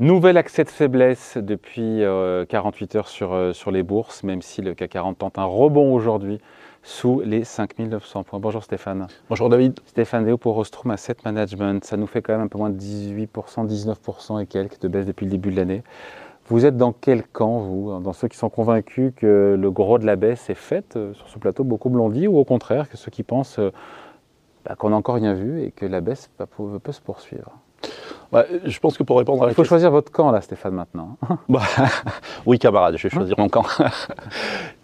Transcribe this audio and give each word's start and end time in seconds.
Nouvel 0.00 0.36
accès 0.36 0.62
de 0.62 0.68
faiblesse 0.68 1.36
depuis 1.38 2.02
48 2.48 2.94
heures 2.94 3.08
sur, 3.08 3.52
sur 3.52 3.72
les 3.72 3.82
bourses, 3.82 4.22
même 4.22 4.42
si 4.42 4.62
le 4.62 4.74
CAC 4.74 4.90
40 4.90 5.18
tente 5.18 5.38
un 5.38 5.44
rebond 5.44 5.92
aujourd'hui 5.92 6.40
sous 6.84 7.20
les 7.20 7.42
5900 7.42 8.22
points. 8.22 8.38
Bonjour 8.38 8.62
Stéphane. 8.62 9.08
Bonjour 9.28 9.48
David. 9.48 9.80
Stéphane 9.86 10.24
Léo 10.24 10.38
pour 10.38 10.54
Rostrom 10.54 10.92
Asset 10.92 11.16
Management. 11.24 11.84
Ça 11.84 11.96
nous 11.96 12.06
fait 12.06 12.22
quand 12.22 12.32
même 12.32 12.42
un 12.42 12.46
peu 12.46 12.58
moins 12.58 12.70
de 12.70 12.78
18%, 12.78 13.66
19% 13.66 14.40
et 14.40 14.46
quelques 14.46 14.80
de 14.80 14.86
baisse 14.86 15.04
depuis 15.04 15.24
le 15.24 15.32
début 15.32 15.50
de 15.50 15.56
l'année. 15.56 15.82
Vous 16.46 16.64
êtes 16.64 16.76
dans 16.76 16.92
quel 16.92 17.26
camp, 17.26 17.58
vous 17.58 17.98
Dans 17.98 18.12
ceux 18.12 18.28
qui 18.28 18.38
sont 18.38 18.50
convaincus 18.50 19.12
que 19.16 19.56
le 19.58 19.70
gros 19.72 19.98
de 19.98 20.06
la 20.06 20.14
baisse 20.14 20.48
est 20.48 20.54
fait 20.54 20.96
euh, 20.96 21.12
sur 21.12 21.28
ce 21.28 21.38
plateau, 21.40 21.64
beaucoup 21.64 21.90
me 21.90 21.98
l'ont 21.98 22.08
dit, 22.08 22.28
ou 22.28 22.38
au 22.38 22.44
contraire, 22.44 22.88
que 22.88 22.96
ceux 22.96 23.10
qui 23.10 23.24
pensent 23.24 23.58
euh, 23.58 23.70
bah, 24.64 24.76
qu'on 24.76 24.90
n'a 24.90 24.96
encore 24.96 25.16
rien 25.16 25.34
vu 25.34 25.60
et 25.60 25.72
que 25.72 25.84
la 25.84 26.00
baisse 26.00 26.30
peut 26.38 26.92
se 26.92 27.00
poursuivre? 27.00 27.52
Bah, 28.32 28.44
je 28.64 28.78
pense 28.78 28.98
que 28.98 29.02
pour 29.02 29.18
répondre 29.18 29.42
à 29.42 29.46
la 29.46 29.52
Il 29.52 29.54
faut 29.54 29.64
choisir 29.64 29.90
votre 29.90 30.12
camp, 30.12 30.30
là, 30.30 30.40
Stéphane, 30.40 30.74
maintenant. 30.74 31.16
Bah, 31.48 31.62
oui, 32.46 32.58
camarade, 32.58 32.96
je 32.96 33.02
vais 33.02 33.10
choisir 33.10 33.36
mon 33.38 33.48
camp. 33.48 33.64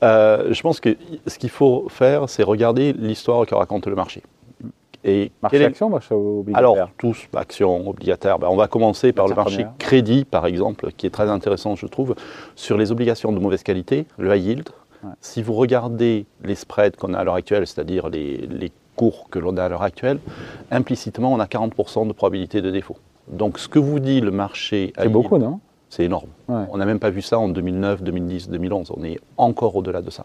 Euh, 0.03 0.53
je 0.53 0.61
pense 0.61 0.81
que 0.81 0.99
ce 1.27 1.39
qu'il 1.39 1.49
faut 1.49 1.87
faire, 1.89 2.29
c'est 2.29 2.43
regarder 2.43 2.93
l'histoire 2.93 3.47
que 3.47 3.55
raconte 3.55 3.87
le 3.87 3.95
marché. 3.95 4.23
Et 5.03 5.33
marché 5.43 5.63
est... 5.63 5.65
action, 5.65 5.89
marché 5.89 6.15
obligataire 6.15 6.59
Alors, 6.59 6.91
tous, 6.99 7.27
actions, 7.35 7.89
obligataires. 7.89 8.39
Ben, 8.39 8.49
on 8.51 8.57
va 8.57 8.69
commencer 8.69 9.13
par 9.13 9.29
le 9.29 9.35
marché 9.35 9.67
crédit, 9.79 10.27
par 10.27 10.45
exemple, 10.45 10.91
qui 10.95 11.07
est 11.07 11.11
très 11.11 11.31
intéressant, 11.31 11.75
je 11.75 11.87
trouve, 11.87 12.15
sur 12.55 12.77
les 12.77 12.93
obligations 12.93 13.33
de 13.33 13.39
mauvaise 13.39 13.63
qualité, 13.63 14.07
le 14.19 14.37
high 14.37 14.45
yield. 14.45 14.69
Si 15.23 15.43
vous 15.43 15.55
regardez 15.55 16.27
les 16.43 16.55
spreads 16.55 16.97
qu'on 16.97 17.15
a 17.15 17.19
à 17.19 17.25
l'heure 17.25 17.35
actuelle, 17.35 17.67
c'est-à-dire 17.67 18.09
les, 18.09 18.47
les 18.47 18.73
cours 18.97 19.29
que 19.31 19.39
l'on 19.39 19.57
a 19.57 19.65
à 19.65 19.69
l'heure 19.69 19.83
actuelle, 19.83 20.19
implicitement, 20.71 21.33
on 21.33 21.41
a 21.41 21.47
40% 21.47 22.07
de 22.09 22.13
probabilité 22.13 22.61
de 22.61 22.71
défaut. 22.71 22.97
Donc 23.29 23.59
ce 23.59 23.69
que 23.69 23.79
vous 23.79 24.01
dit 24.01 24.21
le 24.21 24.31
marché... 24.31 24.93
C'est 24.97 25.09
beaucoup, 25.09 25.39
non? 25.39 25.61
c'est 25.95 26.05
énorme. 26.05 26.29
On 26.49 26.77
n'a 26.77 26.87
même 26.87 26.99
pas 26.99 27.11
vu 27.11 27.23
ça 27.23 27.39
en 27.39 27.49
2009, 27.49 28.03
2010, 28.03 28.49
2011. 28.51 28.93
On 28.97 29.05
est 29.05 29.21
encore 29.37 29.77
au-delà 29.77 30.03
de 30.03 30.11
ça. 30.11 30.25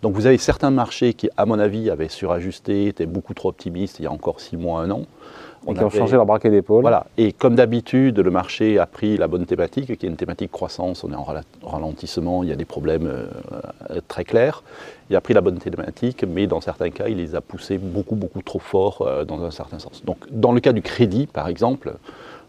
Donc 0.00 0.14
vous 0.14 0.26
avez 0.26 0.38
certains 0.38 0.70
marchés 0.70 1.12
qui, 1.12 1.28
à 1.36 1.44
mon 1.44 1.58
avis, 1.58 1.90
avaient 1.90 2.08
surajusté, 2.08 2.86
étaient 2.86 3.06
beaucoup 3.06 3.34
trop 3.34 3.48
optimistes 3.48 3.98
il 3.98 4.04
y 4.04 4.06
a 4.06 4.12
encore 4.12 4.40
six 4.40 4.56
mois, 4.56 4.80
un 4.80 4.90
an. 4.90 5.02
On 5.66 5.74
qui 5.74 5.82
ont 5.82 5.90
changé 5.90 6.14
leur 6.14 6.24
braquet 6.24 6.50
d'épaule. 6.50 6.82
Voilà. 6.82 7.06
Et 7.18 7.32
comme 7.32 7.56
d'habitude, 7.56 8.20
le 8.20 8.30
marché 8.30 8.78
a 8.78 8.86
pris 8.86 9.16
la 9.16 9.26
bonne 9.26 9.44
thématique, 9.44 9.98
qui 9.98 10.06
est 10.06 10.08
une 10.08 10.16
thématique 10.16 10.52
croissance. 10.52 11.02
On 11.02 11.10
est 11.10 11.16
en 11.16 11.26
ralentissement, 11.64 12.44
il 12.44 12.48
y 12.48 12.52
a 12.52 12.56
des 12.56 12.64
problèmes 12.64 13.06
euh, 13.06 14.00
très 14.06 14.24
clairs. 14.24 14.62
Il 15.10 15.16
a 15.16 15.20
pris 15.20 15.34
la 15.34 15.40
bonne 15.40 15.58
thématique, 15.58 16.24
mais 16.26 16.46
dans 16.46 16.60
certains 16.60 16.90
cas, 16.90 17.08
il 17.08 17.16
les 17.16 17.34
a 17.34 17.40
poussés 17.40 17.76
beaucoup, 17.76 18.14
beaucoup 18.14 18.40
trop 18.40 18.60
fort 18.60 19.02
euh, 19.02 19.24
dans 19.24 19.42
un 19.42 19.50
certain 19.50 19.80
sens. 19.80 20.04
Donc, 20.04 20.18
dans 20.30 20.52
le 20.52 20.60
cas 20.60 20.72
du 20.72 20.80
crédit, 20.80 21.26
par 21.26 21.48
exemple, 21.48 21.94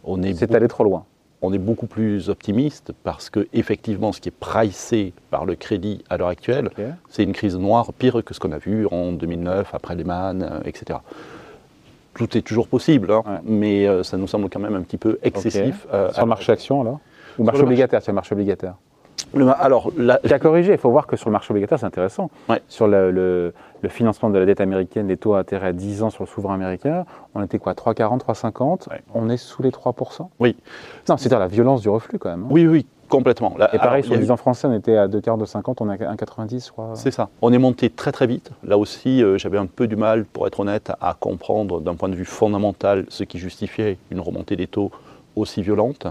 on 0.04 0.22
est. 0.24 0.34
C'est 0.34 0.54
allé 0.54 0.68
trop 0.68 0.84
loin 0.84 1.06
on 1.42 1.54
est 1.54 1.60
beaucoup 1.60 1.88
plus 1.88 2.30
optimiste 2.30 2.92
parce 3.04 3.30
que 3.30 3.48
effectivement, 3.54 4.12
ce 4.12 4.20
qui 4.20 4.30
est 4.30 4.38
pricé 4.38 5.14
par 5.32 5.46
le 5.46 5.56
crédit 5.56 6.04
à 6.10 6.18
l'heure 6.18 6.28
actuelle, 6.28 6.70
c'est 7.10 7.24
une 7.24 7.34
crise 7.34 7.56
noire 7.56 7.94
pire 7.94 8.24
que 8.24 8.34
ce 8.34 8.40
qu'on 8.40 8.52
a 8.52 8.58
vu 8.58 8.88
en 8.92 9.12
2009 9.14 9.74
après 9.74 9.96
Lehman, 9.96 10.44
euh, 10.44 10.60
etc. 10.66 11.00
Tout 12.14 12.38
est 12.38 12.42
toujours 12.42 12.68
possible, 12.68 13.12
hein, 13.12 13.24
mais 13.46 13.88
euh, 13.88 14.04
ça 14.04 14.18
nous 14.18 14.28
semble 14.28 14.50
quand 14.50 14.60
même 14.60 14.76
un 14.76 14.82
petit 14.82 14.98
peu 14.98 15.20
excessif. 15.24 15.88
Euh, 15.94 16.12
sur 16.12 16.24
le 16.24 16.30
marché 16.30 16.52
action, 16.52 16.84
là 16.84 17.00
Ou 17.38 17.44
marché 17.44 17.62
obligataire, 17.62 18.02
c'est 18.02 18.12
le 18.12 18.16
marché 18.16 18.34
obligataire? 18.34 18.76
Alors, 19.60 19.92
qui 20.24 20.34
a 20.34 20.40
corrigé. 20.40 20.74
Il 20.74 20.78
faut 20.78 20.92
voir 20.92 21.08
que 21.08 21.16
sur 21.16 21.30
le 21.30 21.34
marché 21.34 21.52
obligataire, 21.52 21.80
c'est 21.80 21.86
intéressant. 21.86 22.30
Sur 22.68 22.88
le, 22.88 23.54
financement 23.88 24.30
de 24.30 24.38
la 24.38 24.46
dette 24.46 24.62
américaine, 24.62 25.08
les 25.08 25.18
taux 25.18 25.36
à 25.36 25.40
intérêt 25.40 25.68
à 25.68 25.74
10 25.74 26.04
ans 26.04 26.10
sur 26.10 26.24
le 26.24 26.30
souverain 26.30 26.56
américain, 26.56 27.06
on 27.36 27.44
était 27.44 27.60
quoi 27.60 27.74
3,40, 27.74 28.20
3,50 28.20 28.88
On 29.14 29.30
est 29.30 29.38
sous 29.38 29.62
les 29.64 29.72
3%. 29.72 30.28
Oui. 30.40 30.56
Non, 31.08 31.18
c'est-à-dire 31.18 31.40
la 31.40 31.48
violence 31.48 31.82
du 31.82 31.90
reflux 31.90 32.20
quand 32.20 32.30
même. 32.30 32.44
Hein. 32.44 32.50
Oui, 32.50 32.68
oui, 32.68 32.86
complètement. 33.08 33.56
Et 33.74 33.78
pareil, 33.78 34.04
sur 34.04 34.14
le 34.14 34.20
10 34.20 34.32
ans 34.32 34.38
français, 34.38 34.68
on 34.68 34.74
était 34.74 34.98
à 34.98 35.08
2,40, 35.08 35.44
2,50, 35.46 35.76
on 35.80 35.92
est 35.92 36.04
à 36.04 36.14
1,90, 36.14 36.66
je 36.66 36.72
crois. 36.72 36.92
C'est 36.96 37.12
ça. 37.12 37.30
On 37.42 37.54
est 37.54 37.58
monté 37.58 37.90
très 37.90 38.12
très 38.12 38.28
vite. 38.28 38.52
Là 38.64 38.78
aussi, 38.78 39.24
euh, 39.24 39.38
j'avais 39.38 39.58
un 39.58 39.66
peu 39.66 39.88
du 39.88 39.96
mal, 39.96 40.26
pour 40.26 40.48
être 40.48 40.60
honnête, 40.60 40.92
à 41.00 41.16
comprendre 41.18 41.80
d'un 41.80 41.96
point 41.96 42.10
de 42.10 42.16
vue 42.16 42.26
fondamental 42.26 43.06
ce 43.10 43.24
qui 43.24 43.38
justifiait 43.40 43.98
une 44.12 44.20
remontée 44.20 44.56
des 44.56 44.68
taux 44.68 44.92
aussi 45.36 45.62
violente. 45.62 46.08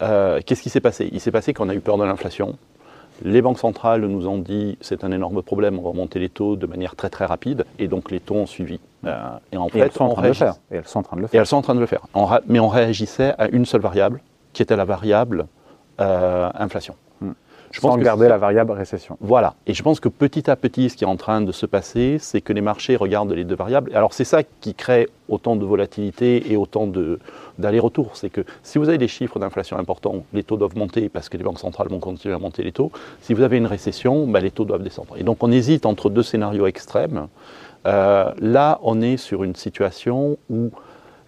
Euh, 0.00 0.40
qu'est-ce 0.44 0.62
qui 0.62 0.70
s'est 0.70 0.80
passé? 0.80 1.08
Il 1.12 1.20
s'est 1.20 1.30
passé 1.30 1.52
qu'on 1.52 1.68
a 1.68 1.74
eu 1.74 1.80
peur 1.80 1.98
de 1.98 2.04
l'inflation. 2.04 2.56
Les 3.24 3.42
banques 3.42 3.58
centrales 3.58 4.04
nous 4.04 4.26
ont 4.26 4.38
dit 4.38 4.78
c'est 4.80 5.04
un 5.04 5.12
énorme 5.12 5.42
problème, 5.42 5.78
on 5.78 5.82
va 5.82 5.90
remonter 5.90 6.18
les 6.18 6.28
taux 6.28 6.56
de 6.56 6.66
manière 6.66 6.96
très 6.96 7.10
très 7.10 7.24
rapide, 7.24 7.66
et 7.78 7.86
donc 7.86 8.10
les 8.10 8.20
taux 8.20 8.36
ont 8.36 8.46
suivi. 8.46 8.80
Euh, 9.04 9.14
et 9.52 9.56
en 9.56 9.68
fait, 9.68 9.78
elles 9.80 9.92
sont 9.92 10.04
en 10.04 10.14
train 10.14 10.22
de 10.22 10.28
le 10.28 10.34
faire. 10.34 10.54
Et 10.70 10.76
elles 10.76 10.86
sont 10.86 10.98
en 10.98 11.02
train 11.02 11.16
de 11.16 11.22
le 11.22 11.26
faire. 11.28 11.38
Et 11.38 11.40
elles 11.40 11.46
sont 11.46 11.56
en 11.56 11.62
train 11.62 11.74
de 11.74 11.80
le 11.80 11.86
faire. 11.86 12.06
mais 12.48 12.58
on 12.58 12.68
réagissait 12.68 13.34
à 13.38 13.48
une 13.48 13.66
seule 13.66 13.80
variable, 13.80 14.20
qui 14.52 14.62
était 14.62 14.76
la 14.76 14.84
variable 14.84 15.46
euh, 16.00 16.50
inflation. 16.54 16.94
Je 17.72 17.80
Sans 17.80 17.88
pense 17.88 18.00
garder 18.00 18.28
la 18.28 18.36
variable 18.36 18.70
récession. 18.72 19.16
Voilà. 19.20 19.54
Et 19.66 19.72
je 19.72 19.82
pense 19.82 19.98
que 19.98 20.10
petit 20.10 20.50
à 20.50 20.56
petit, 20.56 20.90
ce 20.90 20.96
qui 20.96 21.04
est 21.04 21.08
en 21.08 21.16
train 21.16 21.40
de 21.40 21.52
se 21.52 21.64
passer, 21.64 22.18
c'est 22.20 22.42
que 22.42 22.52
les 22.52 22.60
marchés 22.60 22.96
regardent 22.96 23.32
les 23.32 23.44
deux 23.44 23.54
variables. 23.54 23.90
Alors 23.94 24.12
c'est 24.12 24.24
ça 24.24 24.42
qui 24.42 24.74
crée 24.74 25.08
autant 25.28 25.56
de 25.56 25.64
volatilité 25.64 26.52
et 26.52 26.58
autant 26.58 26.86
d'aller-retour. 27.58 28.10
C'est 28.14 28.28
que 28.28 28.42
si 28.62 28.76
vous 28.76 28.90
avez 28.90 28.98
des 28.98 29.08
chiffres 29.08 29.38
d'inflation 29.38 29.78
importants, 29.78 30.24
les 30.34 30.44
taux 30.44 30.58
doivent 30.58 30.76
monter 30.76 31.08
parce 31.08 31.30
que 31.30 31.38
les 31.38 31.44
banques 31.44 31.60
centrales 31.60 31.88
vont 31.88 31.98
continuer 31.98 32.34
à 32.34 32.38
monter 32.38 32.62
les 32.62 32.72
taux. 32.72 32.92
Si 33.22 33.32
vous 33.32 33.42
avez 33.42 33.56
une 33.56 33.66
récession, 33.66 34.26
bah, 34.26 34.40
les 34.40 34.50
taux 34.50 34.66
doivent 34.66 34.82
descendre. 34.82 35.16
Et 35.16 35.22
donc 35.22 35.42
on 35.42 35.50
hésite 35.50 35.86
entre 35.86 36.10
deux 36.10 36.22
scénarios 36.22 36.66
extrêmes. 36.66 37.28
Euh, 37.86 38.30
là, 38.38 38.80
on 38.82 39.00
est 39.00 39.16
sur 39.16 39.44
une 39.44 39.56
situation 39.56 40.36
où 40.50 40.70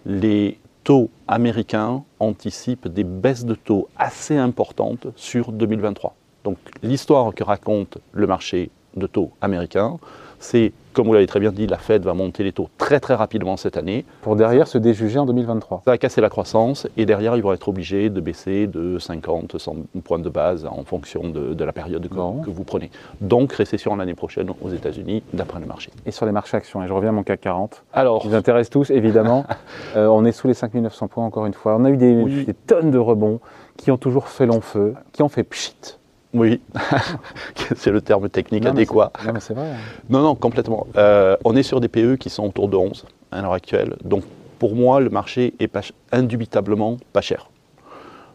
les 0.05 0.59
taux 0.83 1.09
américains 1.27 2.03
anticipent 2.19 2.87
des 2.87 3.03
baisses 3.03 3.45
de 3.45 3.55
taux 3.55 3.89
assez 3.97 4.37
importantes 4.37 5.07
sur 5.15 5.51
2023. 5.51 6.15
Donc 6.45 6.57
l'histoire 6.83 7.33
que 7.33 7.43
raconte 7.43 7.97
le 8.13 8.27
marché 8.27 8.69
de 8.95 9.07
taux 9.07 9.31
américain, 9.41 9.97
c'est, 10.39 10.73
comme 10.93 11.07
vous 11.07 11.13
l'avez 11.13 11.25
très 11.25 11.39
bien 11.39 11.51
dit, 11.51 11.65
la 11.65 11.79
Fed 11.79 12.03
va 12.03 12.13
monter 12.13 12.43
les 12.43 12.51
taux 12.51 12.69
très 12.77 12.99
très 12.99 13.15
rapidement 13.15 13.57
cette 13.57 13.77
année. 13.77 14.05
Pour 14.21 14.35
derrière 14.35 14.67
se 14.67 14.77
déjuger 14.77 15.17
en 15.17 15.25
2023. 15.25 15.81
Ça 15.85 15.91
va 15.91 15.97
casser 15.97 16.21
la 16.21 16.29
croissance 16.29 16.87
et 16.97 17.07
derrière 17.07 17.35
ils 17.35 17.41
vont 17.41 17.51
être 17.51 17.67
obligés 17.67 18.11
de 18.11 18.21
baisser 18.21 18.67
de 18.67 18.99
50, 18.99 19.57
100 19.57 19.75
points 20.03 20.19
de 20.19 20.29
base 20.29 20.65
en 20.65 20.83
fonction 20.83 21.27
de, 21.29 21.63
la 21.63 21.73
période 21.73 22.07
que, 22.07 22.49
vous 22.51 22.63
prenez. 22.63 22.91
Donc 23.21 23.53
récession 23.53 23.95
l'année 23.95 24.13
prochaine 24.13 24.51
aux 24.61 24.69
États-Unis 24.69 25.23
d'après 25.33 25.59
le 25.59 25.65
marché. 25.65 25.89
Et 26.05 26.11
sur 26.11 26.27
les 26.27 26.31
marchés 26.31 26.57
actions, 26.57 26.83
et 26.83 26.87
je 26.87 26.93
reviens 26.93 27.09
à 27.09 27.13
mon 27.13 27.23
CAC 27.23 27.41
40, 27.41 27.83
Alors, 27.91 28.23
ils 28.25 28.35
intéressent 28.35 28.69
tous 28.69 28.91
évidemment. 28.91 29.45
Euh, 29.95 30.07
on 30.07 30.25
est 30.25 30.31
sous 30.31 30.47
les 30.47 30.53
5900 30.53 31.07
points 31.07 31.25
encore 31.25 31.45
une 31.45 31.53
fois. 31.53 31.77
On 31.77 31.85
a 31.85 31.89
eu 31.89 31.97
des, 31.97 32.43
des 32.43 32.53
tonnes 32.53 32.91
de 32.91 32.97
rebonds 32.97 33.39
qui 33.77 33.91
ont 33.91 33.97
toujours 33.97 34.27
fait 34.27 34.45
long 34.45 34.61
feu, 34.61 34.93
qui 35.13 35.23
ont 35.23 35.29
fait 35.29 35.43
pchit 35.43 35.97
oui, 36.35 36.61
c'est 37.75 37.91
le 37.91 38.01
terme 38.01 38.29
technique 38.29 38.65
adéquat. 38.65 39.11
Non, 39.25 39.33
mais 39.33 39.39
c'est 39.39 39.53
vrai. 39.53 39.71
Hein. 39.71 39.77
Non, 40.09 40.21
non, 40.21 40.35
complètement. 40.35 40.85
Euh, 40.97 41.37
on 41.45 41.55
est 41.55 41.63
sur 41.63 41.79
des 41.79 41.87
PE 41.87 42.15
qui 42.15 42.29
sont 42.29 42.45
autour 42.45 42.67
de 42.67 42.75
11 42.75 43.05
à 43.31 43.41
l'heure 43.41 43.53
actuelle. 43.53 43.95
Donc, 44.03 44.23
pour 44.59 44.75
moi, 44.75 44.99
le 44.99 45.09
marché 45.09 45.53
est 45.59 45.67
pas, 45.67 45.81
indubitablement 46.11 46.97
pas 47.13 47.21
cher. 47.21 47.49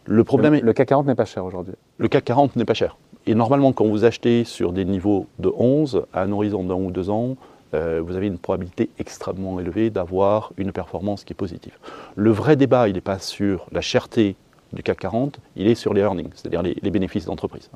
Le 0.07 0.25
problème 0.25 0.55
le, 0.55 0.59
est... 0.59 0.63
Le 0.63 0.73
CAC 0.73 0.89
40 0.89 1.07
n'est 1.07 1.15
pas 1.15 1.25
cher 1.25 1.45
aujourd'hui. 1.45 1.75
Le 1.99 2.09
CAC 2.09 2.25
40 2.25 2.57
n'est 2.57 2.65
pas 2.65 2.75
cher. 2.75 2.97
Et 3.27 3.35
normalement, 3.35 3.73
quand 3.73 3.87
vous 3.87 4.05
achetez 4.05 4.45
sur 4.45 4.73
des 4.73 4.85
niveaux 4.85 5.27
de 5.39 5.53
11, 5.55 6.05
à 6.13 6.23
un 6.23 6.33
horizon 6.33 6.65
d'un 6.65 6.75
ou 6.75 6.91
deux 6.91 7.11
ans, 7.11 7.37
euh, 7.75 8.03
vous 8.05 8.17
avez 8.17 8.27
une 8.27 8.39
probabilité 8.39 8.91
extrêmement 8.99 9.61
élevée 9.61 9.91
d'avoir 9.91 10.53
une 10.57 10.73
performance 10.73 11.25
qui 11.25 11.33
est 11.33 11.37
positive. 11.37 11.77
Le 12.17 12.31
vrai 12.31 12.57
débat, 12.57 12.89
il 12.89 12.95
n'est 12.95 13.01
pas 13.01 13.19
sur 13.19 13.67
la 13.73 13.81
cherté 13.81 14.37
du 14.73 14.83
CAC 14.83 14.99
40, 14.99 15.41
il 15.57 15.67
est 15.67 15.75
sur 15.75 15.95
les 15.95 16.03
earnings, 16.03 16.31
c'est-à-dire 16.35 16.63
les, 16.63 16.91
bénéfices 16.91 17.27
d'entreprise. 17.27 17.71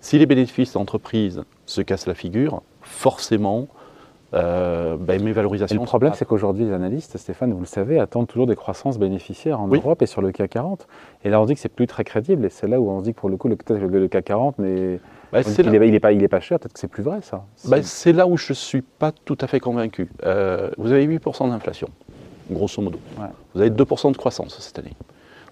Si 0.00 0.18
les 0.18 0.26
bénéfices 0.26 0.72
d'entreprise 0.72 1.42
se 1.66 1.80
cassent 1.80 2.06
la 2.06 2.14
figure, 2.14 2.62
forcément, 2.82 3.68
euh, 4.34 4.96
ben, 4.98 5.22
mes 5.22 5.32
valorisations. 5.32 5.80
le 5.80 5.86
problème, 5.86 6.12
c'est 6.14 6.26
qu'aujourd'hui, 6.26 6.64
les 6.64 6.72
analystes, 6.72 7.16
Stéphane, 7.16 7.52
vous 7.52 7.60
le 7.60 7.66
savez, 7.66 7.98
attendent 7.98 8.26
toujours 8.26 8.46
des 8.46 8.56
croissances 8.56 8.98
bénéficiaires 8.98 9.60
en 9.60 9.68
Europe 9.68 10.02
et 10.02 10.06
sur 10.06 10.20
le 10.20 10.32
CAC 10.32 10.50
40. 10.50 10.86
Et 11.24 11.30
là, 11.30 11.40
on 11.40 11.46
dit 11.46 11.54
que 11.54 11.60
c'est 11.60 11.68
plus 11.68 11.86
très 11.86 12.04
crédible. 12.04 12.44
Et 12.44 12.50
c'est 12.50 12.66
là 12.66 12.80
où 12.80 12.90
on 12.90 13.00
se 13.00 13.04
dit 13.04 13.14
que 13.14 13.20
pour 13.20 13.28
le 13.28 13.36
coup, 13.36 13.48
le, 13.48 13.56
le 13.68 14.08
CAC 14.08 14.24
40 14.24 14.58
n'est. 14.58 15.00
Bah, 15.32 15.40
il 15.42 15.90
n'est 15.90 15.98
pas, 15.98 16.12
pas, 16.28 16.40
cher, 16.40 16.58
peut-être 16.58 16.72
que 16.72 16.78
c'est 16.78 16.88
plus 16.88 17.02
vrai 17.02 17.18
ça. 17.22 17.44
Bah, 17.66 17.82
c'est 17.82 18.12
là 18.12 18.26
où 18.26 18.36
je 18.36 18.52
ne 18.52 18.54
suis 18.54 18.82
pas 18.82 19.12
tout 19.12 19.36
à 19.40 19.46
fait 19.46 19.60
convaincu. 19.60 20.08
Euh, 20.24 20.70
vous 20.78 20.92
avez 20.92 21.06
8% 21.06 21.50
d'inflation, 21.50 21.88
grosso 22.50 22.80
modo. 22.80 22.98
Vous 23.54 23.60
avez 23.60 23.70
2% 23.70 24.12
de 24.12 24.16
croissance 24.16 24.58
cette 24.60 24.78
année. 24.78 24.92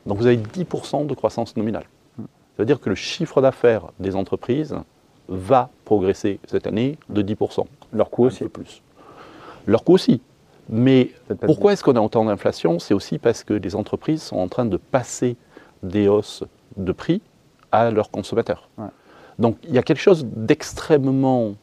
Donc 0.06 0.19
vous 0.19 0.27
avez 0.27 0.37
10% 0.37 1.06
de 1.06 1.15
croissance 1.15 1.56
nominale. 1.56 1.85
Ça 2.19 2.62
veut 2.62 2.67
dire 2.67 2.81
que 2.81 2.89
le 2.89 2.95
chiffre 2.95 3.41
d'affaires 3.41 3.87
des 3.99 4.15
entreprises 4.15 4.77
va 5.29 5.71
progresser 5.85 6.39
cette 6.47 6.67
année 6.67 6.99
de 7.09 7.23
10%. 7.23 7.65
Leur 7.93 8.11
coût 8.11 8.25
aussi. 8.27 8.45
plus. 8.45 8.83
Leur 9.67 9.83
coût 9.83 9.95
aussi. 9.95 10.21
Mais 10.69 11.11
pourquoi 11.41 11.73
est-ce 11.73 11.83
qu'on 11.83 11.97
a 11.97 12.01
autant 12.01 12.25
d'inflation? 12.25 12.79
C'est 12.79 12.95
aussi 12.95 13.19
parce 13.19 13.45
que 13.45 13.55
les 13.55 13.75
entreprises 13.75 14.23
sont 14.23 14.37
en 14.37 14.49
train 14.49 14.65
de 14.65 14.77
passer 14.77 15.37
des 15.83 16.09
hausses 16.09 16.45
de 16.77 16.93
prix 16.93 17.21
à 17.73 17.91
leurs 17.91 18.11
consommateurs. 18.11 18.69
Donc 19.39 19.56
il 19.65 19.75
y 19.75 19.79
a 19.79 19.83
quelque 19.83 20.01
chose 20.01 20.25
d'extrêmement 20.25 21.55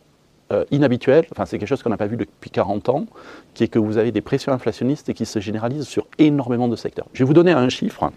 euh, 0.51 0.65
inhabituel, 0.71 1.25
enfin 1.31 1.45
c'est 1.45 1.57
quelque 1.57 1.69
chose 1.69 1.81
qu'on 1.81 1.89
n'a 1.89 1.97
pas 1.97 2.07
vu 2.07 2.17
depuis 2.17 2.49
40 2.49 2.89
ans, 2.89 3.05
qui 3.53 3.63
est 3.63 3.67
que 3.67 3.79
vous 3.79 3.97
avez 3.97 4.11
des 4.11 4.21
pressions 4.21 4.51
inflationnistes 4.51 5.13
qui 5.13 5.25
se 5.25 5.39
généralisent 5.39 5.87
sur 5.87 6.07
énormément 6.17 6.67
de 6.67 6.75
secteurs. 6.75 7.07
Je 7.13 7.19
vais 7.23 7.27
vous 7.27 7.33
donner 7.33 7.51
un 7.53 7.69
chiffre. 7.69 8.11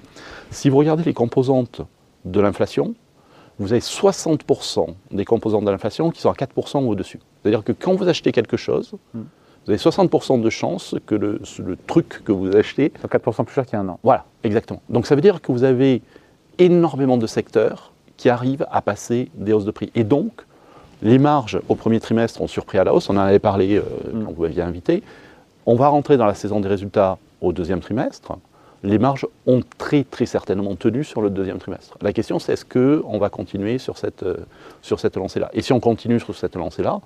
Si 0.50 0.68
vous 0.68 0.76
regardez 0.78 1.04
les 1.04 1.14
composantes 1.14 1.80
de 2.24 2.40
l'inflation, 2.40 2.94
vous 3.58 3.72
avez 3.72 3.80
60% 3.80 4.86
des 5.12 5.24
composantes 5.24 5.64
de 5.64 5.70
l'inflation 5.70 6.10
qui 6.10 6.20
sont 6.20 6.30
à 6.30 6.34
4% 6.34 6.84
ou 6.84 6.90
au-dessus. 6.90 7.20
C'est-à-dire 7.42 7.62
que 7.62 7.72
quand 7.72 7.94
vous 7.94 8.08
achetez 8.08 8.32
quelque 8.32 8.56
chose, 8.56 8.94
Hmm. 9.12 9.22
vous 9.66 9.70
avez 9.70 9.78
60% 9.78 10.40
de 10.40 10.50
chances 10.50 10.96
que 11.06 11.14
le, 11.14 11.40
le 11.58 11.76
truc 11.76 12.22
que 12.24 12.32
vous 12.32 12.54
achetez 12.56 12.92
C'est 13.00 13.10
4% 13.10 13.44
plus 13.44 13.54
cher 13.54 13.64
qu'il 13.64 13.74
y 13.74 13.76
a 13.76 13.80
un 13.80 13.88
an. 13.88 13.98
voilà, 14.02 14.24
exactement. 14.42 14.82
Donc 14.88 15.06
ça 15.06 15.14
veut 15.14 15.20
dire 15.20 15.40
que 15.40 15.52
vous 15.52 15.62
avez 15.64 16.02
énormément 16.58 17.16
de 17.16 17.26
secteurs 17.26 17.92
qui 18.16 18.28
arrivent 18.28 18.66
à 18.70 18.80
passer 18.82 19.30
des 19.34 19.52
hausses 19.52 19.64
de 19.64 19.70
prix. 19.70 19.90
Et 19.94 20.04
donc, 20.04 20.44
les 21.04 21.18
marges 21.18 21.60
au 21.68 21.74
premier 21.76 22.00
trimestre 22.00 22.40
ont 22.42 22.46
surpris 22.48 22.78
à 22.78 22.84
la 22.84 22.92
hausse. 22.94 23.08
On 23.10 23.16
en 23.16 23.20
avait 23.20 23.38
parlé 23.38 23.76
euh, 23.76 23.82
Mm. 24.12 24.24
quand 24.24 24.32
vous 24.32 24.42
m'aviez 24.42 24.62
invité. 24.62 25.02
On 25.66 25.76
va 25.76 25.88
rentrer 25.88 26.16
dans 26.16 26.26
la 26.26 26.34
saison 26.34 26.60
des 26.60 26.68
résultats 26.68 27.18
au 27.40 27.52
deuxième 27.52 27.80
trimestre. 27.80 28.32
Les 28.82 28.98
marges 28.98 29.26
ont 29.46 29.62
très 29.78 30.04
très 30.04 30.26
certainement 30.26 30.74
tenu 30.74 31.04
sur 31.04 31.22
le 31.22 31.30
deuxième 31.30 31.58
trimestre. 31.58 31.96
La 32.02 32.12
question 32.12 32.38
c'est 32.38 32.52
est-ce 32.52 32.64
qu'on 32.66 33.18
va 33.18 33.30
continuer 33.30 33.78
sur 33.78 33.96
cette, 33.96 34.22
euh, 34.24 34.36
sur 34.82 35.00
cette 35.00 35.16
lancée-là? 35.16 35.48
Et 35.54 35.62
si 35.62 35.72
on 35.72 35.80
continue 35.80 36.20
sur 36.20 36.34
cette 36.34 36.56
lancée-là, 36.56 37.00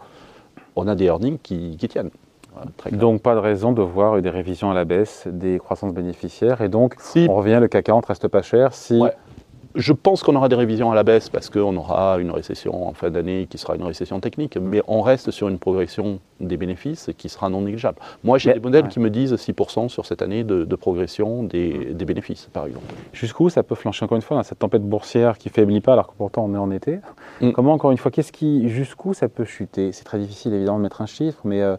on 0.74 0.88
a 0.88 0.94
des 0.96 1.04
earnings 1.04 1.38
qui, 1.40 1.76
qui 1.76 1.86
tiennent. 1.88 2.10
Voilà. 2.52 2.96
Donc 2.96 3.22
pas 3.22 3.34
de 3.34 3.40
raison 3.40 3.70
de 3.72 3.82
voir 3.82 4.20
des 4.20 4.30
révisions 4.30 4.70
à 4.72 4.74
la 4.74 4.84
baisse 4.84 5.28
des 5.30 5.58
croissances 5.58 5.92
bénéficiaires. 5.94 6.62
Et 6.62 6.68
donc, 6.68 6.96
Si 6.98 7.26
on 7.30 7.34
revient, 7.34 7.58
le 7.60 7.68
CAC 7.68 7.84
40 7.84 8.06
reste 8.06 8.26
pas 8.26 8.42
cher. 8.42 8.74
Si 8.74 8.98
Ouais. 9.00 9.12
Je 9.78 9.92
pense 9.92 10.22
qu'on 10.22 10.36
aura 10.36 10.48
des 10.48 10.56
révisions 10.56 10.92
à 10.92 10.94
la 10.94 11.04
baisse 11.04 11.28
parce 11.30 11.48
qu'on 11.48 11.76
aura 11.76 12.18
une 12.18 12.30
récession 12.30 12.86
en 12.88 12.92
fin 12.92 13.10
d'année 13.10 13.46
qui 13.48 13.56
sera 13.58 13.76
une 13.76 13.84
récession 13.84 14.20
technique, 14.20 14.58
mais 14.58 14.82
on 14.86 15.00
reste 15.00 15.30
sur 15.30 15.48
une 15.48 15.58
progression 15.58 16.20
des 16.40 16.56
bénéfices 16.56 17.10
qui 17.16 17.28
sera 17.28 17.48
non 17.48 17.62
négligeable. 17.62 17.98
Moi, 18.24 18.38
j'ai 18.38 18.52
des 18.52 18.60
modèles 18.60 18.84
ouais. 18.84 18.90
qui 18.90 19.00
me 19.00 19.08
disent 19.08 19.34
6% 19.34 19.88
sur 19.88 20.04
cette 20.04 20.20
année 20.20 20.44
de, 20.44 20.64
de 20.64 20.76
progression 20.76 21.42
des, 21.42 21.94
des 21.94 22.04
bénéfices, 22.04 22.48
par 22.52 22.66
exemple. 22.66 22.86
Jusqu'où 23.12 23.48
ça 23.48 23.62
peut 23.62 23.74
flancher 23.74 24.04
encore 24.04 24.16
une 24.16 24.22
fois 24.22 24.36
dans 24.36 24.42
cette 24.42 24.58
tempête 24.58 24.82
boursière 24.82 25.38
qui 25.38 25.48
faiblit 25.48 25.80
pas 25.80 25.94
alors 25.94 26.08
que 26.08 26.14
pourtant 26.16 26.44
on 26.44 26.54
est 26.54 26.58
en 26.58 26.70
été 26.70 26.98
Mm. 27.40 27.52
Comment 27.52 27.72
encore 27.72 27.90
une 27.90 27.98
fois, 27.98 28.10
qu'est-ce 28.10 28.32
qui, 28.32 28.68
jusqu'où 28.68 29.14
ça 29.14 29.28
peut 29.28 29.44
chuter? 29.44 29.92
C'est 29.92 30.04
très 30.04 30.18
difficile 30.18 30.54
évidemment 30.54 30.78
de 30.78 30.82
mettre 30.82 31.02
un 31.02 31.06
chiffre, 31.06 31.40
mais 31.44 31.62
euh, 31.62 31.76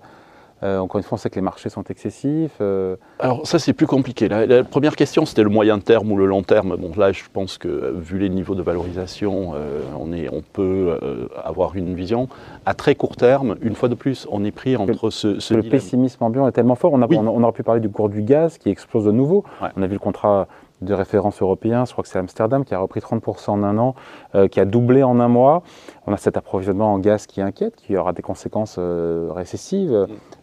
euh, 0.64 0.80
encore 0.80 1.00
une 1.00 1.04
fois, 1.04 1.16
on 1.16 1.18
sait 1.18 1.30
que 1.30 1.36
les 1.36 1.42
marchés 1.42 1.70
sont 1.70 1.84
excessifs. 1.84 2.58
euh, 2.62 2.96
Alors 3.20 3.48
ça, 3.48 3.60
c'est 3.60 3.74
plus 3.74 3.88
compliqué. 3.88 4.28
La, 4.28 4.46
la 4.46 4.64
première 4.64 4.96
question, 4.96 5.26
c'était 5.26 5.44
le 5.44 5.50
moyen 5.50 5.80
terme 5.80 6.12
ou 6.12 6.18
le 6.18 6.26
long 6.26 6.44
terme. 6.44 6.76
Bon, 6.78 6.92
là, 6.98 7.12
je 7.12 7.24
pense 7.32 7.58
que 7.58 7.68
euh, 7.68 7.94
vu 7.96 8.18
les 8.20 8.30
niveaux 8.30 8.56
de 8.56 8.62
valorisation, 8.62 9.54
euh, 9.56 9.82
on, 10.00 10.12
est, 10.14 10.28
on 10.34 10.42
peut 10.42 10.98
avoir 11.44 11.76
une 11.76 11.96
vision. 11.96 12.28
À 12.66 12.74
très 12.74 12.96
court 12.96 13.16
terme, 13.16 13.56
une 13.62 13.76
fois 13.76 13.90
de 13.90 13.96
plus, 13.96 14.28
on 14.32 14.44
est 14.44 14.52
pris 14.52 14.76
entre 14.76 15.10
ce, 15.10 15.40
ce 15.40 15.54
le 15.54 15.62
dilemme. 15.62 15.80
pessimisme 15.80 16.24
ambiant 16.24 16.48
est 16.48 16.52
tellement 16.52 16.76
fort. 16.76 16.92
On, 16.94 17.02
a, 17.02 17.08
Oui. 17.08 17.18
on, 17.18 17.28
on 17.28 17.44
aurait 17.44 17.54
pu 17.54 17.64
parler 17.64 17.82
du 17.82 17.90
cours 17.90 18.10
du 18.10 18.22
gaz 18.22 18.58
qui 18.58 18.70
explose 18.70 19.06
de 19.06 19.12
nouveau. 19.12 19.44
Ouais. 19.62 19.70
On 19.78 19.82
a 19.82 19.88
vu 19.88 19.94
le 19.94 20.00
contrat 20.00 20.48
de 20.82 20.94
référence 20.94 21.42
européen, 21.42 21.86
je 21.86 21.92
crois 21.92 22.04
que 22.04 22.10
c'est 22.10 22.20
Amsterdam, 22.20 22.64
qui 22.64 22.74
a 22.74 22.80
repris 22.80 23.00
30% 23.02 23.52
en 23.52 23.64
un 23.64 23.78
an, 23.78 23.96
euh, 24.36 24.48
qui 24.48 24.60
a 24.60 24.66
doublé 24.66 25.04
en 25.04 25.20
un 25.20 25.28
mois. 25.28 25.64
On 26.08 26.14
a 26.14 26.18
cet 26.18 26.38
approvisionnement 26.38 26.94
en 26.94 27.00
gaz 27.00 27.26
qui 27.28 27.42
inquiète, 27.42 27.76
qui 27.76 27.98
aura 27.98 28.14
des 28.14 28.22
conséquences 28.22 28.78
euh, 28.80 29.30
récessives, 29.32 29.92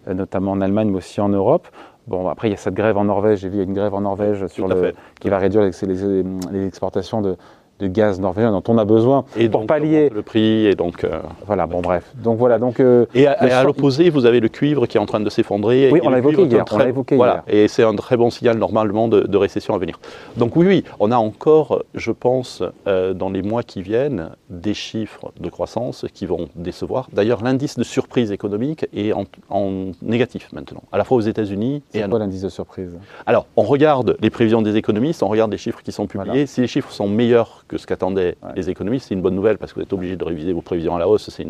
euh, 0.08 0.14
notamment 0.14 0.52
en 0.52 0.60
Allemagne, 0.60 0.90
mais 0.90 0.98
aussi 0.98 1.20
en 1.20 1.28
Europe. 1.30 1.68
Bon, 2.06 2.28
après, 2.28 2.48
il 2.48 2.52
y 2.52 2.54
a 2.54 2.58
cette 2.58 2.74
grève 2.74 2.96
en 2.98 3.04
Norvège. 3.04 3.40
J'ai 3.40 3.48
vu 3.48 3.56
il 3.56 3.58
y 3.58 3.62
a 3.62 3.64
une 3.64 3.74
grève 3.74 3.94
en 3.94 4.02
Norvège 4.02 4.46
sur 4.48 4.68
le, 4.68 4.80
qui 5.20 5.28
va 5.28 5.38
réduire 5.38 5.62
les, 5.62 5.72
les- 5.86 6.22
les 6.52 6.66
exportations 6.66 7.20
de, 7.22 7.36
de 7.78 7.86
gaz 7.86 8.20
norvégien 8.20 8.52
dont 8.52 8.62
on 8.68 8.78
a 8.78 8.84
besoin 8.84 9.24
Et 9.36 9.48
pour 9.48 9.60
donc, 9.60 9.68
pallier. 9.68 10.08
le 10.10 10.22
prix 10.22 10.66
et 10.66 10.74
donc 10.74 11.04
euh, 11.04 11.20
Voilà, 11.46 11.66
bon, 11.66 11.80
bref. 11.80 12.10
Donc 12.22 12.38
voilà, 12.38 12.58
donc. 12.58 12.80
euh, 12.80 13.06
Et 13.14 13.26
à, 13.26 13.62
l'opposé, 13.64 14.10
vous 14.10 14.24
avez 14.26 14.40
le 14.40 14.48
cuivre 14.48 14.86
qui 14.86 14.96
est 14.96 15.00
en 15.00 15.06
train 15.06 15.20
de 15.20 15.28
s'effondrer. 15.30 15.90
Oui, 15.92 16.00
Et 16.02 16.06
on 16.06 16.10
l'a 16.10 16.18
évoqué 16.18 16.42
hier, 16.44 16.64
on 16.72 16.80
évoqué 16.80 17.16
voilà, 17.16 17.44
hier. 17.48 17.64
Et 17.64 17.68
c'est 17.68 17.82
un 17.82 17.94
très 17.94 18.16
bon 18.16 18.30
signal 18.30 18.56
normalement 18.58 19.08
de, 19.08 19.20
de 19.20 19.36
récession 19.36 19.74
à 19.74 19.78
venir. 19.78 19.98
Donc 20.36 20.56
oui, 20.56 20.66
oui, 20.66 20.84
on 21.00 21.10
a 21.12 21.16
encore, 21.16 21.82
je 21.94 22.12
pense, 22.12 22.62
euh, 22.86 23.12
dans 23.12 23.28
les 23.30 23.42
mois 23.42 23.62
qui 23.62 23.82
viennent, 23.82 24.30
des 24.48 24.74
chiffres 24.74 25.32
de 25.38 25.50
croissance 25.50 26.06
qui 26.14 26.24
vont 26.26 26.48
décevoir. 26.56 27.08
D'ailleurs, 27.12 27.42
l'indice 27.42 27.78
de 27.78 27.84
surprise 27.84 28.32
économique 28.32 28.86
est 28.94 29.12
en, 29.12 29.24
en 29.50 29.92
négatif 30.02 30.48
maintenant, 30.52 30.82
à 30.92 30.98
la 30.98 31.04
fois 31.04 31.18
aux 31.18 31.22
États-Unis 31.22 31.82
et 31.92 32.02
à 32.02 32.08
quoi 32.08 32.18
l'indice 32.18 32.42
de 32.42 32.48
surprise? 32.48 32.90
Alors, 33.26 33.46
on 33.56 33.62
regarde 33.62 34.16
les 34.20 34.30
prévisions 34.30 34.62
des 34.62 34.76
économistes, 34.76 35.22
on 35.22 35.28
regarde 35.28 35.50
les 35.52 35.58
chiffres 35.58 35.82
qui 35.82 35.92
sont 35.92 36.06
publiés. 36.06 36.30
Voilà. 36.30 36.46
Si 36.46 36.60
les 36.60 36.66
chiffres 36.68 36.90
sont 36.92 37.08
meilleurs 37.08 37.64
que 37.68 37.78
ce 37.78 37.86
qu'attendaient 37.86 38.36
Ouais. 38.42 38.52
les 38.56 38.70
économistes, 38.70 39.08
c'est 39.08 39.14
une 39.14 39.22
bonne 39.22 39.34
nouvelle 39.34 39.58
parce 39.58 39.72
que 39.72 39.80
vous 39.80 39.82
êtes 39.84 39.92
obligé 39.92 40.16
de 40.16 40.24
réviser 40.24 40.52
vos 40.52 40.62
prévisions 40.62 40.94
à 40.96 40.98
la 40.98 41.08
hausse, 41.08 41.30
c'est 41.30 41.46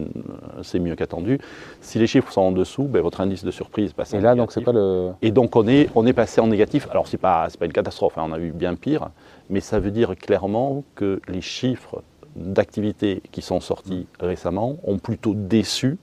c'est 0.62 0.78
mieux 0.78 0.94
qu'attendu. 0.96 1.38
Si 1.80 1.98
les 1.98 2.06
chiffres 2.06 2.32
sont 2.32 2.40
en 2.40 2.52
dessous, 2.52 2.84
ben, 2.84 3.02
votre 3.02 3.20
indice 3.20 3.44
de 3.44 3.50
surprise 3.50 3.92
passe 3.92 4.14
en 4.14 4.18
Et 4.18 4.20
là, 4.20 4.34
donc, 4.34 4.52
c'est 4.52 4.60
négatif. 4.60 4.64
quoi 4.64 4.72
le. 4.80 5.10
Et 5.22 5.30
donc, 5.30 5.54
on 5.56 5.66
est, 5.68 5.88
on 5.94 6.06
est 6.06 6.12
passé 6.12 6.40
en 6.40 6.46
négatif. 6.46 6.88
Alors, 6.90 7.06
ce 7.06 7.16
n'est 7.16 7.20
pas, 7.20 7.46
c'est 7.50 7.58
pas 7.58 7.66
une 7.66 7.72
catastrophe, 7.72 8.16
hein, 8.18 8.24
on 8.28 8.32
a 8.32 8.38
eu 8.38 8.50
bien 8.52 8.74
pire, 8.74 9.10
mais 9.50 9.60
ça 9.60 9.78
veut 9.80 9.90
dire 9.90 10.14
clairement 10.16 10.84
que 10.94 11.20
les 11.28 11.40
chiffres 11.40 12.02
d'activité 12.34 13.22
qui 13.32 13.42
sont 13.42 13.60
sortis 13.60 14.06
récemment 14.20 14.76
ont 14.84 14.98
plutôt 14.98 15.34
déçu 15.34 15.96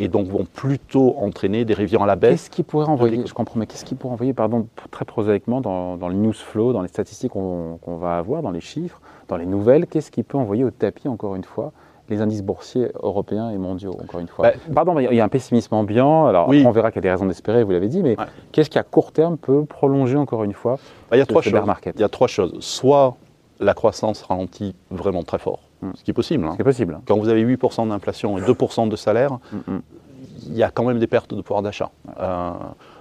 et 0.00 0.08
donc 0.08 0.26
vont 0.28 0.44
plutôt 0.44 1.14
entraîner 1.18 1.64
des 1.64 1.74
révisions 1.74 2.02
à 2.02 2.06
la 2.06 2.16
baisse. 2.16 2.30
Qu'est-ce 2.32 2.50
qui 2.50 2.62
pourrait 2.62 2.86
envoyer, 2.88 3.22
je 3.26 3.34
comprends, 3.34 3.58
mais 3.60 3.66
qu'est-ce 3.66 3.84
qui 3.84 3.94
pourrait 3.94 4.14
envoyer, 4.14 4.32
pardon, 4.32 4.66
très 4.90 5.04
prosaïquement, 5.04 5.60
dans, 5.60 5.96
dans 5.96 6.08
le 6.08 6.14
news 6.14 6.32
flow, 6.32 6.72
dans 6.72 6.82
les 6.82 6.88
statistiques 6.88 7.32
qu'on 7.32 7.78
va 8.00 8.16
avoir, 8.18 8.42
dans 8.42 8.50
les 8.50 8.60
chiffres, 8.60 9.00
dans 9.28 9.36
les 9.36 9.46
nouvelles, 9.46 9.86
qu'est-ce 9.86 10.10
qui 10.10 10.22
peut 10.22 10.38
envoyer 10.38 10.64
au 10.64 10.70
tapis, 10.70 11.06
encore 11.08 11.36
une 11.36 11.44
fois, 11.44 11.72
les 12.08 12.20
indices 12.22 12.42
boursiers 12.42 12.88
européens 13.02 13.50
et 13.50 13.58
mondiaux, 13.58 13.92
encore 14.02 14.20
une 14.20 14.26
fois 14.26 14.48
Bah, 14.48 14.54
Pardon, 14.74 14.94
mais 14.94 15.04
il 15.10 15.14
y 15.16 15.20
a 15.20 15.24
un 15.24 15.28
pessimisme 15.28 15.74
ambiant, 15.74 16.26
alors 16.26 16.48
Oui. 16.48 16.64
on 16.66 16.70
verra 16.72 16.90
qu'il 16.90 16.96
y 16.96 17.00
a 17.00 17.02
des 17.02 17.10
raisons 17.10 17.26
d'espérer, 17.26 17.62
vous 17.62 17.70
l'avez 17.70 17.88
dit, 17.88 18.02
mais 18.02 18.18
Ouais. 18.18 18.24
qu'est-ce 18.52 18.70
qui 18.70 18.78
à 18.78 18.82
court 18.82 19.12
terme 19.12 19.36
peut 19.36 19.64
prolonger, 19.64 20.16
encore 20.16 20.42
une 20.44 20.54
fois, 20.54 20.76
Bah, 21.10 21.16
il 21.16 21.18
y 21.18 21.22
a 21.22 21.24
ce- 21.24 21.28
trois 21.28 21.42
ce 21.42 21.50
choses. 21.50 21.52
bear 21.52 21.66
market 21.66 21.94
Il 21.96 22.00
y 22.00 22.04
a 22.04 22.08
trois 22.08 22.26
choses. 22.26 22.56
Soit 22.60 23.16
la 23.60 23.74
croissance 23.74 24.22
ralentit 24.22 24.74
vraiment 24.90 25.22
très 25.22 25.38
fort, 25.38 25.60
Mm. 25.82 25.90
ce 25.94 26.04
qui 26.04 26.10
est 26.10 26.14
possible. 26.14 26.44
hein. 26.44 26.56
Possible. 26.62 27.00
Quand 27.06 27.18
vous 27.18 27.28
avez 27.28 27.42
8% 27.42 27.88
d'inflation 27.88 28.38
et 28.38 28.42
2% 28.42 28.88
de 28.88 28.96
salaire, 28.96 29.38
Mm, 29.52 29.72
mm. 29.74 29.80
il 30.48 30.56
y 30.56 30.62
a 30.62 30.70
quand 30.70 30.84
même 30.84 30.98
des 30.98 31.06
pertes 31.06 31.32
de 31.34 31.40
pouvoir 31.42 31.62
d'achat. 31.62 31.90
Euh, 32.20 32.50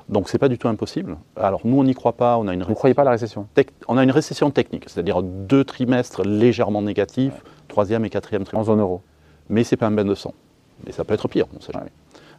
donc 0.07 0.29
c'est 0.29 0.37
pas 0.39 0.47
du 0.49 0.57
tout 0.57 0.67
impossible. 0.67 1.17
Alors 1.35 1.61
nous 1.65 1.77
on 1.79 1.83
n'y 1.83 1.93
croit 1.93 2.13
pas, 2.13 2.37
on 2.37 2.47
a 2.47 2.53
une, 2.53 2.63
Vous 2.63 2.69
ne 2.69 2.75
croyez 2.75 2.93
pas 2.93 3.01
à 3.03 3.05
la 3.05 3.11
récession? 3.11 3.47
On 3.87 3.97
a 3.97 4.03
une 4.03 4.11
récession 4.11 4.49
technique, 4.51 4.85
c'est-à-dire 4.89 5.21
deux 5.21 5.63
trimestres 5.63 6.23
légèrement 6.23 6.81
négatifs, 6.81 7.43
troisième 7.67 8.05
et 8.05 8.09
quatrième 8.09 8.41
en 8.41 8.45
trimestre. 8.45 8.71
zone 8.71 8.79
euro 8.79 9.01
Mais 9.49 9.63
c'est 9.63 9.77
pas 9.77 9.87
un 9.87 9.91
bain 9.91 10.05
de 10.05 10.15
sang. 10.15 10.33
Mais 10.85 10.91
ça 10.93 11.03
peut 11.03 11.13
être 11.13 11.27
pire, 11.27 11.45
on 11.53 11.57
ne 11.57 11.61
sait 11.61 11.67
Ouais. 11.73 11.79
jamais. 11.79 11.91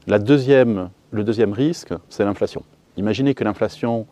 La 0.07 0.19
deuxième, 0.19 0.89
le 1.11 1.23
deuxième 1.25 1.53
risque, 1.53 1.93
c'est 2.09 2.25
l'inflation. 2.25 2.63
Imaginez 2.97 3.35
que 3.35 3.45
l'inflation 3.45 4.07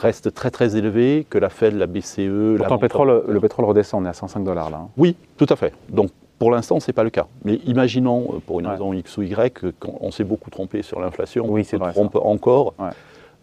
reste 0.00 0.32
très 0.34 0.50
très 0.50 0.76
élevée, 0.76 1.26
que 1.28 1.38
la 1.38 1.48
Fed, 1.50 1.74
la 1.76 1.86
BCE, 1.86 2.18
la 2.18 2.30
Pourtant, 2.30 2.64
le 2.64 2.68
Banque 2.68 2.80
pétrole, 2.80 3.22
le 3.28 3.40
pétrole 3.40 3.64
redescend, 3.66 4.02
on 4.02 4.06
est 4.06 4.10
à 4.10 4.12
105 4.14 4.42
dollars 4.44 4.70
là. 4.70 4.78
hein. 4.78 4.88
Oui, 4.96 5.16
tout 5.36 5.46
à 5.48 5.56
fait. 5.56 5.72
Donc 5.88 6.10
pour 6.38 6.50
l'instant, 6.50 6.80
ce 6.80 6.90
n'est 6.90 6.94
pas 6.94 7.04
le 7.04 7.10
cas. 7.10 7.26
Mais 7.44 7.56
imaginons, 7.66 8.34
euh, 8.34 8.38
pour 8.44 8.60
une 8.60 8.66
Ouais. 8.66 8.72
raison 8.72 8.92
X 8.94 9.16
ou 9.18 9.22
Y, 9.22 9.72
qu'on 9.78 10.10
s'est 10.10 10.24
beaucoup 10.24 10.48
trompé 10.50 10.82
sur 10.82 10.98
l'inflation, 11.00 11.44
Oui, 11.48 11.60
on 11.60 11.64
se 11.64 11.76
vrai, 11.76 11.92
trompe 11.92 12.16
encore, 12.16 12.72
Ouais. 12.78 12.88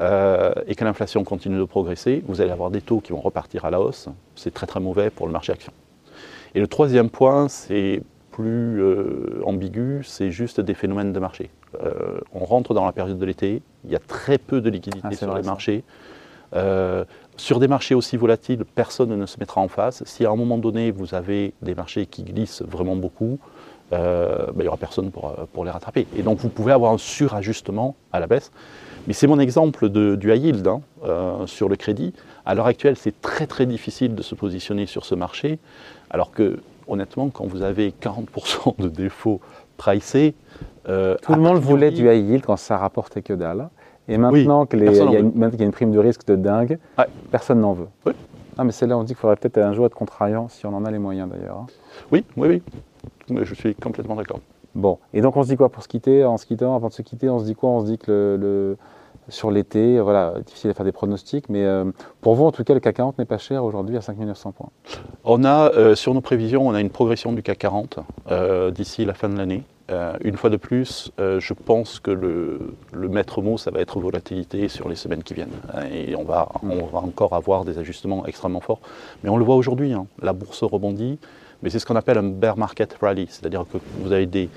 euh, 0.01 0.51
et 0.65 0.73
que 0.75 0.83
l'inflation 0.83 1.23
continue 1.23 1.57
de 1.59 1.63
progresser, 1.65 2.23
vous 2.27 2.41
allez 2.41 2.51
avoir 2.51 2.71
des 2.71 2.81
taux 2.81 2.99
qui 2.99 3.11
vont 3.11 3.21
repartir 3.21 3.65
à 3.65 3.69
la 3.71 3.79
hausse. 3.79 4.09
C'est 4.35 4.53
très 4.53 4.65
très 4.67 4.79
mauvais 4.79 5.09
pour 5.11 5.27
le 5.27 5.31
marché 5.33 5.53
action. 5.53 5.71
Et 6.55 6.59
le 6.59 6.67
troisième 6.67 7.09
point, 7.11 7.47
c'est 7.49 8.01
plus 8.31 8.81
euh, 8.81 9.41
ambigu, 9.45 10.01
c'est 10.03 10.31
juste 10.31 10.59
des 10.61 10.73
phénomènes 10.73 11.13
de 11.13 11.19
marché. 11.19 11.49
Euh, 11.83 12.19
on 12.33 12.45
rentre 12.45 12.73
dans 12.73 12.85
la 12.85 12.91
période 12.93 13.17
de 13.19 13.25
l'été, 13.25 13.61
il 13.85 13.91
y 13.91 13.95
a 13.95 13.99
très 13.99 14.37
peu 14.39 14.61
de 14.61 14.69
liquidités 14.71 15.07
Ah, 15.11 15.15
sur 15.15 15.35
les 15.35 15.43
ça. 15.43 15.49
marchés. 15.49 15.83
Euh, 16.55 17.03
sur 17.35 17.59
des 17.59 17.67
marchés 17.67 17.93
aussi 17.93 18.17
volatiles, 18.17 18.63
personne 18.65 19.15
ne 19.15 19.25
se 19.25 19.39
mettra 19.39 19.61
en 19.61 19.67
face. 19.67 20.03
Si 20.05 20.25
à 20.25 20.31
un 20.31 20.35
moment 20.35 20.57
donné, 20.57 20.91
vous 20.91 21.13
avez 21.13 21.53
des 21.61 21.75
marchés 21.75 22.05
qui 22.05 22.23
glissent 22.23 22.63
vraiment 22.63 22.95
beaucoup, 22.95 23.37
euh, 23.93 24.47
ben, 24.47 24.53
il 24.59 24.61
n'y 24.63 24.67
aura 24.67 24.77
personne 24.77 25.11
pour, 25.11 25.27
euh, 25.29 25.45
pour 25.53 25.63
les 25.65 25.71
rattraper. 25.71 26.07
Et 26.17 26.23
donc, 26.23 26.39
vous 26.39 26.49
pouvez 26.49 26.71
avoir 26.71 26.93
un 26.93 26.97
surajustement 26.97 27.95
à 28.11 28.19
la 28.19 28.27
baisse. 28.27 28.51
Mais 29.07 29.13
c'est 29.13 29.27
mon 29.27 29.39
exemple 29.39 29.87
de- 29.89 30.15
du 30.15 30.33
high 30.33 30.43
yield 30.45 30.67
hein, 30.67 30.81
euh, 31.05 31.45
sur 31.47 31.69
le 31.69 31.75
crédit. 31.75 32.13
À 32.45 32.55
l'heure 32.55 32.65
actuelle, 32.67 32.97
c'est 32.97 33.21
très 33.21 33.45
très 33.47 33.65
difficile 33.65 34.15
de 34.15 34.21
se 34.23 34.35
positionner 34.35 34.85
sur 34.85 35.05
ce 35.05 35.15
marché, 35.15 35.59
alors 36.09 36.31
que 36.31 36.59
honnêtement, 36.87 37.29
quand 37.29 37.45
vous 37.45 37.61
avez 37.61 37.91
40% 38.01 38.75
de 38.79 38.89
défauts 38.89 39.39
pricés, 39.77 40.33
euh, 40.89 41.15
Tout 41.21 41.33
le 41.35 41.39
monde 41.41 41.57
priori- 41.61 41.65
voulait 41.65 41.91
du 41.91 42.09
high 42.11 42.25
yield 42.29 42.45
quand 42.45 42.57
ça 42.57 42.77
rapportait 42.77 43.21
que 43.21 43.33
dalle. 43.33 43.69
Et 44.07 44.17
maintenant 44.17 44.65
y, 44.65 44.67
qu'il 44.67 44.83
y 44.83 45.63
a 45.63 45.65
une 45.65 45.71
prime 45.71 45.91
de 45.91 45.99
risque 45.99 46.25
de 46.27 46.35
dingue, 46.35 46.77
Ouais. 46.97 47.05
personne 47.31 47.59
n'en 47.61 47.73
veut. 47.73 47.87
Oui. 48.05 48.13
Ah, 48.57 48.63
mais 48.63 48.71
c'est 48.71 48.87
là 48.87 48.97
on 48.97 49.03
dit 49.03 49.09
qu'il 49.09 49.17
faudrait 49.17 49.35
peut-être 49.35 49.57
un 49.59 49.73
jour 49.73 49.85
être 49.85 49.93
contrariant 49.95 50.47
si 50.47 50.65
on 50.65 50.73
en 50.73 50.83
a 50.85 50.91
les 50.91 50.97
moyens 50.99 51.29
d'ailleurs. 51.29 51.57
hein. 51.57 51.67
Oui, 52.11 52.23
oui, 52.37 52.47
oui. 52.47 52.61
Mais 53.29 53.45
Je 53.45 53.53
suis 53.53 53.75
complètement 53.75 54.15
d'accord. 54.15 54.39
Bon, 54.75 54.99
et 55.13 55.21
donc 55.21 55.35
on 55.37 55.43
se 55.43 55.47
dit 55.49 55.57
quoi 55.57 55.69
pour 55.69 55.83
se 55.83 55.87
quitter? 55.87 56.23
En 56.25 56.37
se 56.37 56.45
quittant, 56.45 56.75
avant 56.75 56.87
de 56.87 56.93
se 56.93 57.01
quitter, 57.01 57.29
on 57.29 57.39
se 57.39 57.45
dit 57.45 57.55
quoi? 57.55 57.69
On 57.69 57.81
se 57.81 57.85
dit 57.85 57.97
que 57.97 58.11
le, 58.11 58.37
le, 58.37 58.77
sur 59.29 59.51
l'été. 59.51 59.99
Voilà, 59.99 60.35
difficile 60.45 60.69
à 60.69 60.73
faire 60.73 60.85
des 60.85 60.91
pronostics, 60.91 61.49
mais 61.49 61.65
euh, 61.65 61.85
pour 62.21 62.35
vous, 62.35 62.45
en 62.45 62.51
tout 62.51 62.63
cas, 62.63 62.73
le 62.73 62.79
CAC 62.79 62.95
40 62.95 63.17
n'est 63.19 63.25
pas 63.25 63.37
cher 63.39 63.63
aujourd'hui 63.63 63.97
à 63.97 64.01
5900 64.01 64.51
points. 64.53 64.69
On 65.23 65.43
a, 65.43 65.71
euh, 65.73 65.95
sur 65.95 66.13
nos 66.13 66.21
prévisions, 66.21 66.67
on 66.67 66.73
a 66.73 66.81
une 66.81 66.89
progression 66.91 67.33
du 67.33 67.41
CAC 67.43 67.57
40 67.59 67.99
euh, 68.31 68.71
d'ici 68.71 69.03
la 69.05 69.13
fin 69.13 69.29
de 69.29 69.37
l'année. 69.37 69.63
Une 69.89 70.35
fois 70.35 70.49
de 70.49 70.57
plus, 70.57 71.11
je 71.17 71.53
pense 71.53 71.99
que 71.99 72.11
le, 72.11 73.09
maître 73.09 73.41
mot, 73.41 73.57
ça 73.57 73.71
va 73.71 73.79
être 73.79 73.99
volatilité 73.99 74.67
sur 74.67 74.89
les 74.89 74.95
semaines 74.95 75.23
qui 75.23 75.33
viennent. 75.33 75.55
Et 75.91 76.15
on 76.15 76.23
va, 76.23 76.49
on 76.63 76.85
va 76.85 76.99
encore 76.99 77.33
avoir 77.33 77.65
des 77.65 77.77
ajustements 77.77 78.25
extrêmement 78.25 78.59
forts. 78.59 78.81
Mais 79.23 79.29
on 79.29 79.37
le 79.37 79.45
voit 79.45 79.55
aujourd'hui, 79.55 79.93
hein. 79.93 80.07
la 80.21 80.33
bourse 80.33 80.63
rebondit, 80.63 81.19
mais 81.63 81.69
c'est 81.69 81.79
ce 81.79 81.85
qu'on 81.85 81.95
appelle 81.95 82.17
un 82.17 82.29
bear 82.29 82.57
market 82.57 82.97
rally, 83.01 83.27
c'est-à-dire 83.29 83.65
que 83.71 83.77
vous 83.99 84.11
avez 84.11 84.25
des, 84.25 84.49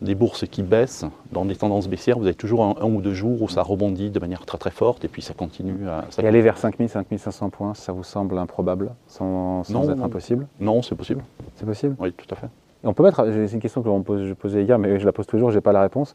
des 0.00 0.14
bourses 0.14 0.46
qui 0.46 0.62
baissent, 0.62 1.04
dans 1.32 1.44
des 1.44 1.56
tendances 1.56 1.88
baissières, 1.88 2.18
vous 2.18 2.26
avez 2.26 2.34
toujours 2.34 2.64
un, 2.64 2.84
ou 2.84 3.00
deux 3.00 3.14
jours 3.14 3.42
où 3.42 3.48
ça 3.48 3.62
rebondit 3.62 4.10
de 4.10 4.20
manière 4.20 4.46
très 4.46 4.58
très 4.58 4.70
forte 4.70 5.04
et 5.04 5.08
puis 5.08 5.22
ça 5.22 5.34
continue 5.34 5.88
à. 5.88 6.04
et 6.20 6.26
aller 6.26 6.40
vers 6.40 6.58
5000, 6.58 6.88
5500 6.88 7.50
points, 7.50 7.74
ça 7.74 7.92
vous 7.92 8.04
semble 8.04 8.38
improbable, 8.38 8.90
sans, 9.06 9.62
être 9.70 10.02
impossible? 10.02 10.46
Non, 10.60 10.82
c'est 10.82 10.94
possible. 10.94 11.22
C'est 11.56 11.66
possible? 11.66 11.96
Oui, 11.98 12.12
tout 12.12 12.26
à 12.30 12.36
fait. 12.36 12.48
Et 12.84 12.86
on 12.86 12.94
peut 12.94 13.02
mettre, 13.02 13.26
c'est 13.26 13.52
une 13.52 13.60
question 13.60 13.82
que 13.82 14.24
je 14.24 14.32
posais 14.34 14.62
hier, 14.62 14.78
mais 14.78 14.98
je 14.98 15.06
la 15.06 15.12
pose 15.12 15.26
toujours, 15.26 15.50
je 15.50 15.56
n'ai 15.56 15.60
pas 15.60 15.72
la 15.72 15.82
réponse 15.82 16.14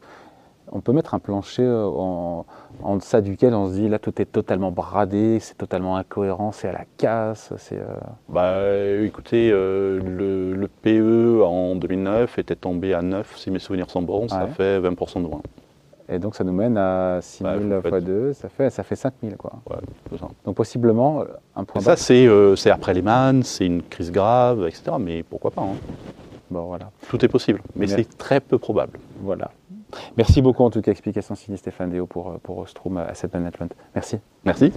on 0.72 0.80
peut 0.80 0.92
mettre 0.92 1.14
un 1.14 1.18
plancher 1.18 1.62
euh, 1.62 1.86
en, 1.86 2.96
deçà 2.96 3.20
duquel 3.20 3.54
on 3.54 3.68
se 3.68 3.74
dit 3.74 3.88
là 3.88 3.98
tout 3.98 4.20
est 4.20 4.26
totalement 4.26 4.70
bradé, 4.70 5.38
c'est 5.40 5.56
totalement 5.56 5.96
incohérent, 5.96 6.52
c'est 6.52 6.68
à 6.68 6.72
la 6.72 6.84
casse. 6.98 7.52
C'est, 7.58 7.78
euh, 7.78 7.86
bah, 8.28 8.62
écoutez, 9.02 9.50
euh, 9.52 10.00
le, 10.00 10.68
PE 10.82 11.42
en 11.44 11.76
2009 11.76 12.38
était 12.38 12.56
tombé 12.56 12.92
à 12.92 13.02
9, 13.02 13.36
si 13.36 13.50
mes 13.50 13.58
souvenirs 13.58 13.90
sont 13.90 14.02
bons, 14.02 14.28
ça 14.28 14.46
fait 14.48 14.80
20% 14.80 15.22
de 15.22 15.28
moins. 15.28 15.42
Et 16.08 16.18
donc 16.18 16.34
ça 16.34 16.44
nous 16.44 16.52
mène 16.52 16.76
à 16.76 17.20
6000 17.22 17.80
x 17.82 18.04
2, 18.04 18.32
ça 18.34 18.50
fait, 18.50 18.68
ça 18.68 18.82
fait 18.82 18.96
5000 18.96 19.38
quoi. 19.38 19.52
Donc 20.44 20.54
possiblement 20.54 21.24
un 21.56 21.64
point. 21.64 21.80
ça 21.80 21.96
c'est, 21.96 22.28
après 22.70 22.92
les 22.92 23.00
mannes, 23.00 23.42
c'est 23.42 23.64
une 23.64 23.82
crise 23.82 24.12
grave, 24.12 24.66
etc. 24.66 24.96
Mais 25.00 25.22
pourquoi 25.22 25.50
pas 25.50 25.62
hein. 25.62 25.76
Bon 26.54 26.66
voilà. 26.66 26.92
Tout 27.08 27.24
est 27.24 27.28
possible, 27.28 27.60
mais 27.74 27.88
c'est 27.88 28.16
très 28.16 28.38
peu 28.38 28.58
probable. 28.58 29.00
Voilà. 29.22 29.50
Merci 30.16 30.40
beaucoup 30.40 30.62
en 30.62 30.70
tout 30.70 30.80
cas, 30.82 30.92
explication 30.92 31.34
signée 31.34 31.56
Stéphane 31.56 31.90
Déo 31.90 32.06
pour, 32.06 32.38
pour 32.44 32.58
Ostrom 32.58 32.96
Asset 32.96 33.30
Management. 33.32 33.74
Merci. 33.92 34.18
Merci. 34.44 34.72